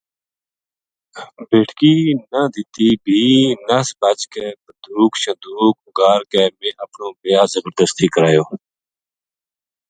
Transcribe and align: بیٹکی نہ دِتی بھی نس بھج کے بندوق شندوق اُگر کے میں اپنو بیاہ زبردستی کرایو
بیٹکی 1.49 1.93
نہ 2.31 2.41
دِتی 2.53 2.87
بھی 3.03 3.21
نس 3.67 3.87
بھج 3.99 4.19
کے 4.33 4.45
بندوق 4.63 5.11
شندوق 5.21 5.75
اُگر 5.87 6.21
کے 6.31 6.43
میں 6.57 6.73
اپنو 6.83 7.07
بیاہ 7.21 7.45
زبردستی 7.53 8.07
کرایو 8.13 8.43